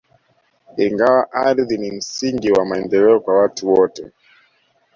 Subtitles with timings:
[0.85, 4.11] Ingawa ardhi ni msingi wa maendeleo kwa watu wote